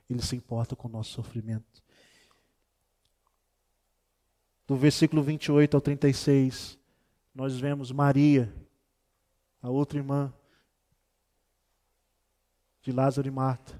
[0.09, 1.83] ele se importa com o nosso sofrimento.
[4.67, 6.77] Do versículo 28 ao 36,
[7.33, 8.53] nós vemos Maria,
[9.61, 10.33] a outra irmã,
[12.81, 13.79] de Lázaro e Marta.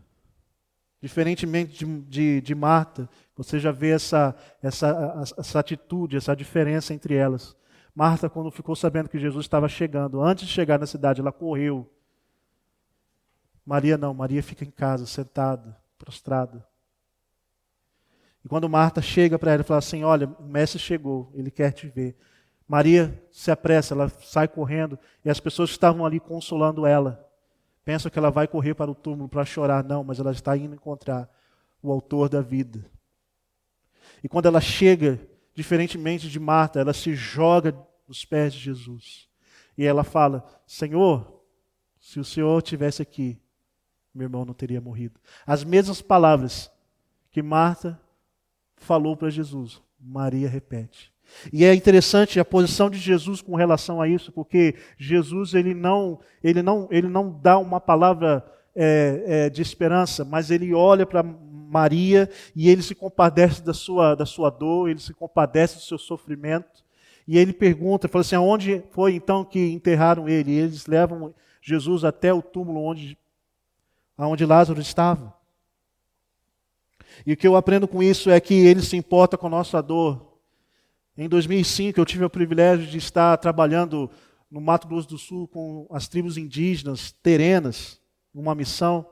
[1.01, 7.15] Diferentemente de, de, de Marta, você já vê essa, essa, essa atitude, essa diferença entre
[7.15, 7.55] elas.
[7.95, 11.89] Marta, quando ficou sabendo que Jesus estava chegando, antes de chegar na cidade, ela correu.
[13.65, 16.67] Maria não, Maria fica em casa, sentada, prostrada.
[18.43, 21.71] E quando Marta chega para ela e fala assim: Olha, o mestre chegou, ele quer
[21.71, 22.17] te ver.
[22.67, 27.28] Maria se apressa, ela sai correndo e as pessoas que estavam ali consolando ela
[27.89, 29.83] Pensa que ela vai correr para o túmulo para chorar.
[29.83, 31.27] Não, mas ela está indo encontrar
[31.81, 32.85] o autor da vida.
[34.23, 35.19] E quando ela chega,
[35.55, 37.75] diferentemente de Marta, ela se joga
[38.07, 39.27] nos pés de Jesus.
[39.75, 41.41] E ela fala: Senhor,
[41.99, 43.41] se o Senhor tivesse aqui,
[44.13, 45.19] meu irmão não teria morrido.
[45.43, 46.71] As mesmas palavras
[47.31, 47.99] que Marta
[48.75, 51.11] falou para Jesus, Maria repete.
[51.51, 56.19] E é interessante a posição de Jesus com relação a isso, porque Jesus ele não,
[56.43, 61.23] ele não, ele não dá uma palavra é, é, de esperança, mas ele olha para
[61.23, 65.97] Maria e ele se compadece da sua, da sua dor, ele se compadece do seu
[65.97, 66.83] sofrimento.
[67.27, 70.51] E ele pergunta, fala assim, aonde foi então que enterraram ele?
[70.51, 73.17] E eles levam Jesus até o túmulo onde,
[74.17, 75.37] onde Lázaro estava.
[77.25, 79.81] E o que eu aprendo com isso é que ele se importa com a nossa
[79.81, 80.28] dor.
[81.21, 84.09] Em 2005, eu tive o privilégio de estar trabalhando
[84.49, 87.99] no Mato Grosso do Sul com as tribos indígenas terenas,
[88.33, 89.05] numa missão.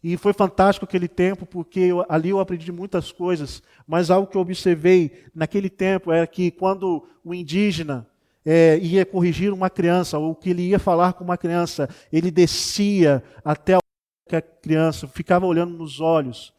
[0.00, 4.36] E foi fantástico aquele tempo, porque eu, ali eu aprendi muitas coisas, mas algo que
[4.36, 8.06] eu observei naquele tempo era que quando o indígena
[8.46, 13.20] é, ia corrigir uma criança, ou que ele ia falar com uma criança, ele descia
[13.44, 16.54] até a criança, ficava olhando nos olhos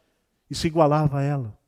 [0.52, 1.59] e se igualava a ela.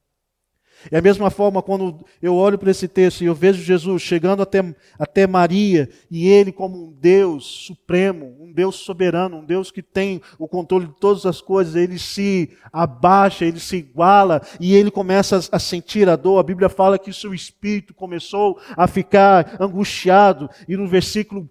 [0.89, 4.41] É a mesma forma quando eu olho para esse texto e eu vejo Jesus chegando
[4.41, 4.63] até,
[4.97, 10.21] até Maria e ele como um Deus supremo, um Deus soberano, um Deus que tem
[10.39, 15.39] o controle de todas as coisas, ele se abaixa, ele se iguala e ele começa
[15.51, 16.39] a sentir a dor.
[16.39, 21.49] A Bíblia fala que seu espírito começou a ficar angustiado e no versículo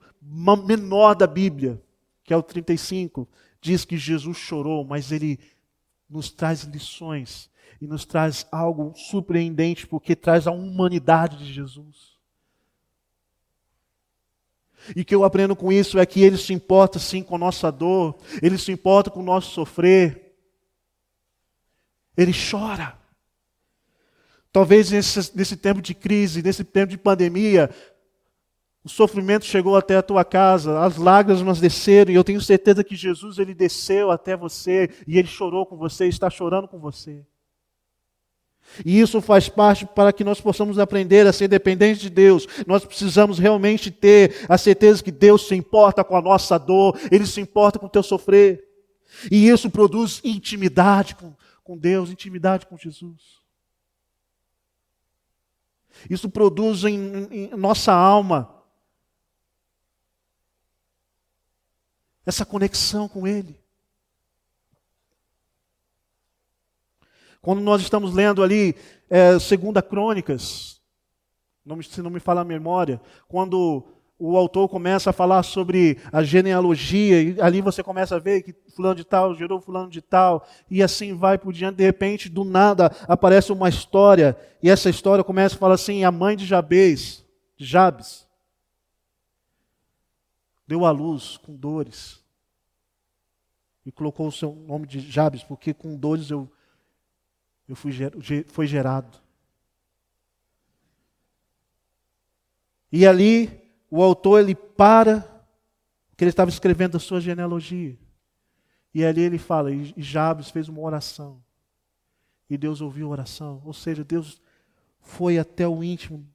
[0.67, 1.81] menor da Bíblia,
[2.25, 3.29] que é o 35,
[3.61, 5.39] diz que Jesus chorou, mas ele
[6.09, 12.19] nos traz lições e nos traz algo surpreendente, porque traz a humanidade de Jesus.
[14.97, 17.39] E o que eu aprendo com isso é que Ele se importa sim com a
[17.39, 20.35] nossa dor, Ele se importa com o nosso sofrer,
[22.17, 22.99] Ele chora.
[24.53, 27.71] Talvez nesse, nesse tempo de crise, nesse tempo de pandemia,
[28.83, 32.97] o sofrimento chegou até a tua casa, as lágrimas desceram, e eu tenho certeza que
[32.97, 37.25] Jesus ele desceu até você e ele chorou com você, está chorando com você.
[38.85, 42.47] E isso faz parte para que nós possamos aprender a ser dependentes de Deus.
[42.67, 47.27] Nós precisamos realmente ter a certeza que Deus se importa com a nossa dor, Ele
[47.27, 48.65] se importa com o teu sofrer.
[49.31, 53.41] E isso produz intimidade com, com Deus, intimidade com Jesus.
[56.09, 58.57] Isso produz em, em nossa alma
[62.25, 63.60] essa conexão com Ele.
[67.43, 68.75] Quando nós estamos lendo ali
[69.09, 70.81] é, Segunda Crônicas,
[71.83, 73.87] se não me fala a memória, quando
[74.19, 78.55] o autor começa a falar sobre a genealogia, e ali você começa a ver que
[78.75, 82.45] fulano de tal gerou fulano de tal, e assim vai por diante, de repente, do
[82.45, 87.25] nada, aparece uma história, e essa história começa a falar assim, a mãe de Jabez,
[87.57, 88.29] de Jabes,
[90.67, 92.23] deu à luz com dores,
[93.87, 96.51] e colocou o seu nome de Jabes, porque com dores eu
[97.71, 97.93] eu fui
[98.49, 99.19] foi gerado.
[102.91, 105.21] E ali o autor ele para
[106.17, 107.97] que ele estava escrevendo a sua genealogia.
[108.93, 111.43] E ali ele fala, e Jabes fez uma oração.
[112.49, 113.63] E Deus ouviu a oração.
[113.65, 114.43] Ou seja, Deus
[115.01, 116.29] foi até o íntimo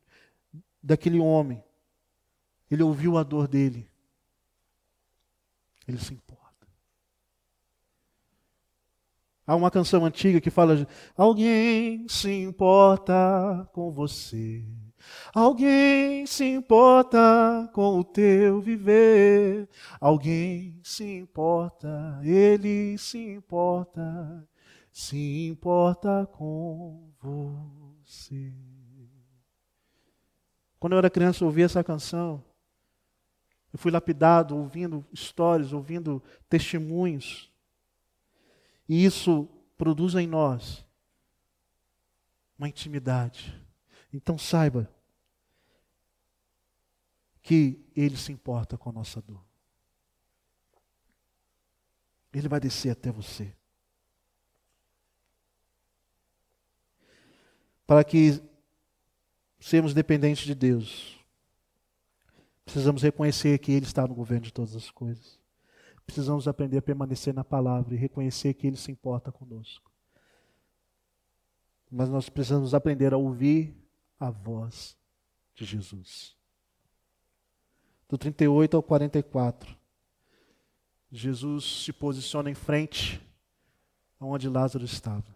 [0.81, 1.61] daquele homem.
[2.71, 3.89] Ele ouviu a dor dele.
[5.85, 6.45] Ele se importa.
[9.47, 14.65] Há uma canção antiga que fala: Alguém se importa com você.
[15.33, 19.69] Alguém se importa com o teu viver.
[19.99, 24.47] Alguém se importa, ele se importa,
[24.91, 28.51] se importa com você.
[30.79, 32.43] Quando eu era criança, eu ouvi essa canção.
[33.71, 37.51] Eu fui lapidado ouvindo histórias, ouvindo testemunhos.
[38.87, 40.85] E isso produz em nós
[42.57, 43.61] uma intimidade.
[44.13, 44.89] Então saiba
[47.41, 49.43] que Ele se importa com a nossa dor.
[52.33, 53.55] Ele vai descer até você.
[57.87, 58.41] Para que
[59.59, 61.19] sermos dependentes de Deus,
[62.65, 65.39] precisamos reconhecer que Ele está no governo de todas as coisas.
[66.05, 69.91] Precisamos aprender a permanecer na palavra e reconhecer que Ele se importa conosco.
[71.89, 73.75] Mas nós precisamos aprender a ouvir
[74.19, 74.97] a voz
[75.53, 76.35] de Jesus.
[78.07, 79.75] Do 38 ao 44,
[81.11, 83.21] Jesus se posiciona em frente
[84.19, 85.35] aonde Lázaro estava.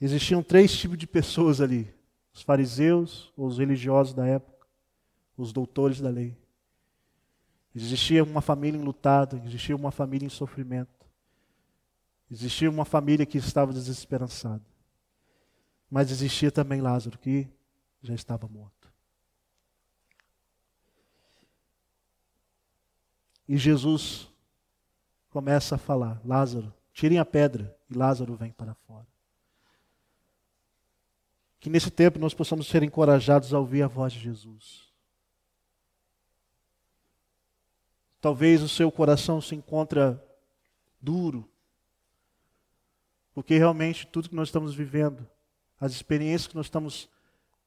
[0.00, 1.94] Existiam três tipos de pessoas ali:
[2.32, 4.66] os fariseus, os religiosos da época,
[5.36, 6.41] os doutores da lei.
[7.74, 11.06] Existia uma família enlutada, existia uma família em sofrimento.
[12.30, 14.64] Existia uma família que estava desesperançada.
[15.90, 17.46] Mas existia também Lázaro, que
[18.02, 18.90] já estava morto.
[23.48, 24.28] E Jesus
[25.30, 27.76] começa a falar: Lázaro, tirem a pedra.
[27.90, 29.06] E Lázaro vem para fora.
[31.60, 34.91] Que nesse tempo nós possamos ser encorajados a ouvir a voz de Jesus.
[38.22, 40.24] Talvez o seu coração se encontra
[41.00, 41.50] duro,
[43.34, 45.26] porque realmente tudo que nós estamos vivendo,
[45.80, 47.10] as experiências que nós estamos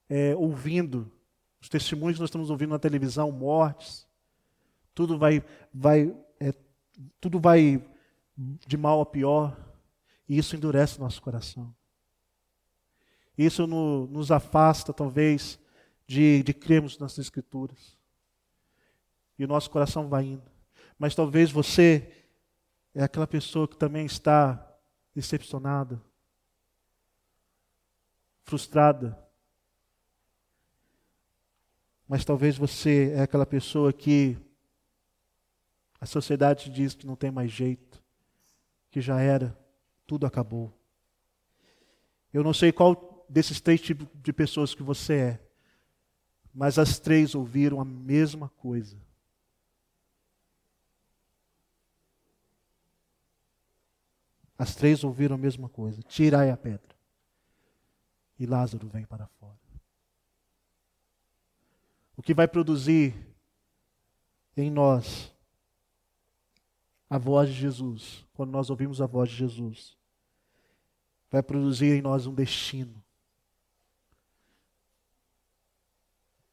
[0.10, 1.12] é, ouvindo,
[1.60, 4.08] os testemunhos que nós estamos ouvindo na televisão, mortes,
[4.94, 5.44] tudo vai,
[5.74, 6.54] vai, é,
[7.20, 7.86] tudo vai
[8.66, 9.60] de mal a pior,
[10.26, 11.76] e isso endurece nosso coração.
[13.38, 15.60] Isso no, nos afasta, talvez,
[16.08, 17.98] de, de crermos nas Escrituras.
[19.38, 20.52] E o nosso coração vai indo.
[20.98, 22.12] Mas talvez você
[22.94, 24.66] é aquela pessoa que também está
[25.14, 26.02] decepcionada,
[28.44, 29.18] frustrada.
[32.08, 34.38] Mas talvez você é aquela pessoa que
[36.00, 38.02] a sociedade diz que não tem mais jeito,
[38.90, 39.58] que já era,
[40.06, 40.72] tudo acabou.
[42.32, 45.40] Eu não sei qual desses três tipos de pessoas que você é,
[46.54, 49.05] mas as três ouviram a mesma coisa.
[54.58, 56.96] As três ouviram a mesma coisa: tirai a pedra.
[58.40, 59.58] E Lázaro vem para fora.
[62.18, 63.14] O que vai produzir
[64.56, 65.34] em nós
[67.10, 69.98] a voz de Jesus, quando nós ouvimos a voz de Jesus,
[71.30, 73.04] vai produzir em nós um destino.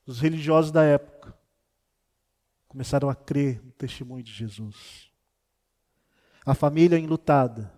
[0.05, 1.36] Os religiosos da época
[2.68, 5.11] começaram a crer no testemunho de Jesus.
[6.44, 7.72] A família enlutada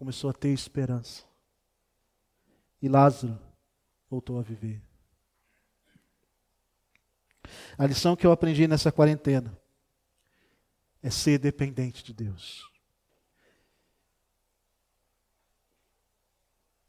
[0.00, 1.24] começou a ter esperança.
[2.80, 3.38] E Lázaro
[4.08, 4.80] voltou a viver.
[7.76, 9.54] A lição que eu aprendi nessa quarentena
[11.02, 12.66] é ser dependente de Deus.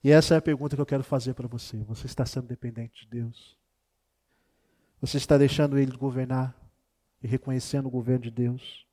[0.01, 1.84] E essa é a pergunta que eu quero fazer para você.
[1.84, 3.57] Você está sendo dependente de Deus?
[5.01, 6.55] Você está deixando Ele governar
[7.22, 8.88] e reconhecendo o governo de Deus?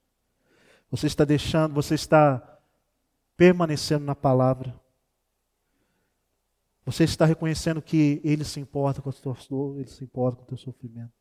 [0.90, 2.57] Você está deixando, você está
[3.38, 4.78] permanecendo na palavra.
[6.84, 10.42] Você está reconhecendo que Ele se importa com a tua dor, Ele se importa com
[10.42, 11.12] o teu sofrimento.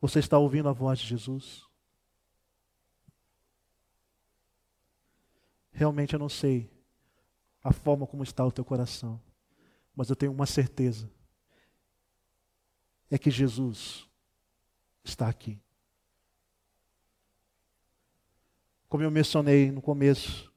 [0.00, 1.64] Você está ouvindo a voz de Jesus?
[5.70, 6.68] Realmente eu não sei
[7.62, 9.22] a forma como está o teu coração,
[9.94, 11.08] mas eu tenho uma certeza:
[13.08, 14.08] é que Jesus
[15.04, 15.62] está aqui.
[18.92, 20.52] Como eu mencionei no começo,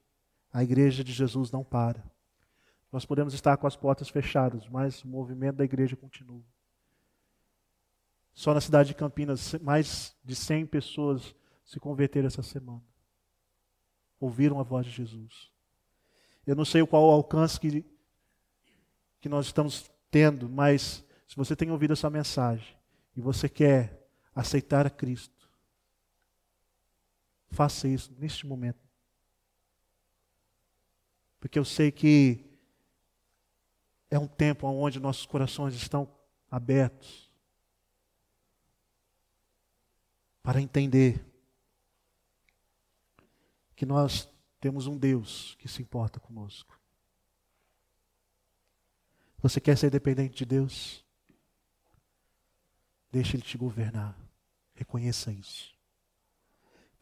[0.51, 2.03] a igreja de Jesus não para.
[2.91, 6.43] Nós podemos estar com as portas fechadas, mas o movimento da igreja continua.
[8.33, 11.33] Só na cidade de Campinas, mais de 100 pessoas
[11.63, 12.83] se converteram essa semana.
[14.19, 15.49] Ouviram a voz de Jesus.
[16.45, 17.85] Eu não sei qual o alcance que,
[19.21, 22.75] que nós estamos tendo, mas se você tem ouvido essa mensagem
[23.15, 24.05] e você quer
[24.35, 25.34] aceitar a Cristo,
[27.49, 28.79] Faça isso neste momento.
[31.39, 32.43] Porque eu sei que
[34.09, 36.11] é um tempo onde nossos corações estão
[36.49, 37.29] abertos
[40.41, 41.25] para entender
[43.75, 44.29] que nós
[44.59, 46.79] temos um Deus que se importa conosco.
[49.39, 51.05] Você quer ser dependente de Deus?
[53.11, 54.17] Deixe Ele te governar.
[54.73, 55.74] Reconheça isso.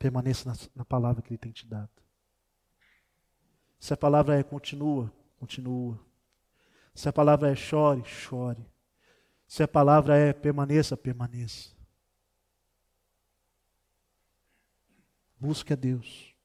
[0.04, 1.90] Permaneça na, na palavra que Ele tem te dado.
[3.80, 5.98] Se a palavra é continua, continua.
[6.94, 8.70] Se a palavra é chore, chore.
[9.48, 11.74] Se a palavra é permaneça, permaneça.
[15.40, 16.36] Busque a Deus.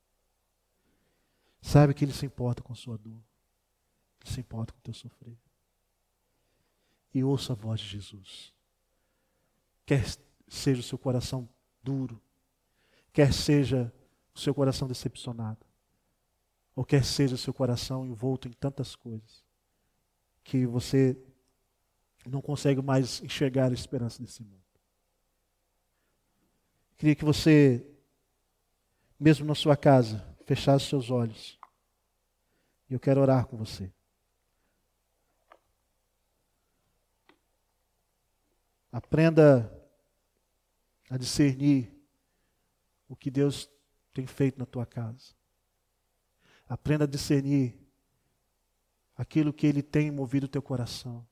[1.60, 3.20] Sabe que Ele se importa com a sua dor.
[4.20, 5.36] Ele se importa com o teu sofrer.
[7.12, 8.54] E ouça a voz de Jesus.
[9.84, 10.04] Quer
[10.46, 11.48] seja o seu coração
[11.82, 12.22] duro,
[13.12, 13.92] quer seja
[14.34, 15.66] o seu coração decepcionado,
[16.74, 19.44] ou quer seja o seu coração envolto em tantas coisas,
[20.44, 21.18] que você
[22.26, 24.62] não consegue mais enxergar a esperança desse mundo.
[26.96, 27.86] Queria que você,
[29.18, 31.58] mesmo na sua casa, fechasse seus olhos.
[32.88, 33.92] E eu quero orar com você.
[38.90, 39.70] Aprenda
[41.10, 41.97] a discernir
[43.08, 43.70] o que Deus
[44.12, 45.32] tem feito na tua casa.
[46.68, 47.74] Aprenda a discernir
[49.16, 51.26] aquilo que Ele tem movido o teu coração.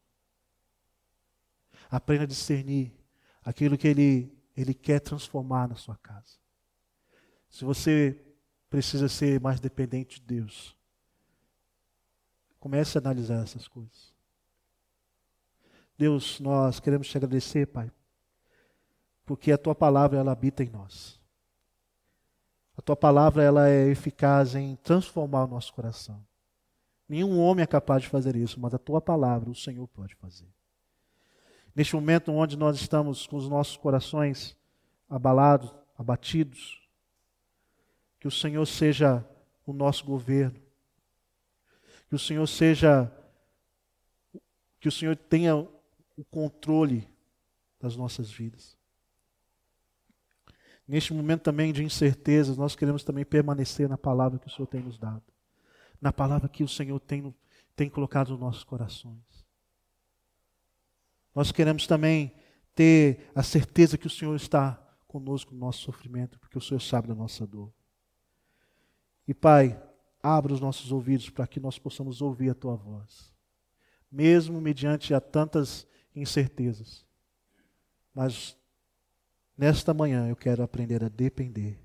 [1.90, 2.92] Aprenda a discernir
[3.44, 6.38] aquilo que Ele Ele quer transformar na sua casa.
[7.50, 8.20] Se você
[8.70, 10.76] precisa ser mais dependente de Deus,
[12.58, 14.14] comece a analisar essas coisas.
[15.96, 17.90] Deus, nós queremos te agradecer, Pai,
[19.24, 21.15] porque a tua palavra ela habita em nós.
[22.76, 26.22] A tua palavra ela é eficaz em transformar o nosso coração.
[27.08, 30.48] Nenhum homem é capaz de fazer isso, mas a tua palavra o Senhor pode fazer.
[31.74, 34.56] Neste momento onde nós estamos com os nossos corações
[35.08, 36.82] abalados, abatidos,
[38.18, 39.24] que o Senhor seja
[39.64, 40.60] o nosso governo,
[42.08, 43.10] que o Senhor seja,
[44.80, 47.08] que o Senhor tenha o controle
[47.80, 48.76] das nossas vidas.
[50.86, 54.82] Neste momento também de incertezas, nós queremos também permanecer na palavra que o Senhor tem
[54.82, 55.24] nos dado,
[56.00, 57.34] na palavra que o Senhor tem,
[57.74, 59.46] tem colocado nos nossos corações.
[61.34, 62.32] Nós queremos também
[62.74, 67.08] ter a certeza que o Senhor está conosco no nosso sofrimento, porque o Senhor sabe
[67.08, 67.72] da nossa dor.
[69.26, 69.82] E Pai,
[70.22, 73.32] abra os nossos ouvidos para que nós possamos ouvir a Tua voz,
[74.10, 77.04] mesmo mediante a tantas incertezas.
[78.14, 78.55] Mas
[79.56, 81.78] Nesta manhã eu quero aprender a depender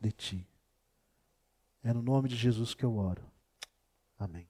[0.00, 0.48] de Ti.
[1.82, 3.22] É no nome de Jesus que eu oro.
[4.18, 4.48] Amém.